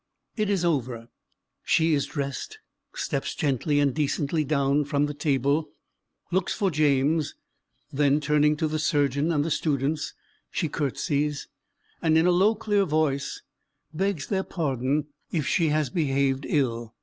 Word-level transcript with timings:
It 0.35 0.49
is 0.49 0.65
over: 0.65 1.09
she 1.63 1.93
is 1.93 2.07
dressed, 2.07 2.57
steps 2.95 3.35
gently 3.35 3.79
and 3.79 3.93
decently 3.93 4.43
down 4.43 4.83
from 4.83 5.05
the 5.05 5.13
table, 5.13 5.69
looks 6.31 6.55
for 6.55 6.71
James; 6.71 7.35
then, 7.93 8.19
turning 8.19 8.57
to 8.57 8.67
the 8.67 8.79
surgeon 8.79 9.31
and 9.31 9.45
the 9.45 9.51
students, 9.51 10.15
she 10.49 10.69
curtsies 10.69 11.47
and 12.01 12.17
in 12.17 12.25
a 12.25 12.31
low, 12.31 12.55
clear 12.55 12.85
voice, 12.85 13.43
begs 13.93 14.25
their 14.25 14.41
pardon 14.43 15.05
if 15.31 15.45
she 15.45 15.67
has 15.67 15.91
behaved 15.91 16.47
ill. 16.49 16.95